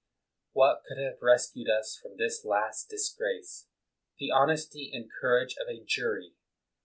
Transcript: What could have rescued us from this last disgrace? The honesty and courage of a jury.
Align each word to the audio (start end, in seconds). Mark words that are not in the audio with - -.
What 0.53 0.81
could 0.87 0.97
have 0.97 1.21
rescued 1.21 1.69
us 1.69 1.95
from 1.95 2.17
this 2.17 2.43
last 2.43 2.89
disgrace? 2.89 3.67
The 4.17 4.31
honesty 4.31 4.89
and 4.91 5.11
courage 5.21 5.55
of 5.57 5.67
a 5.67 5.79
jury. 5.79 6.33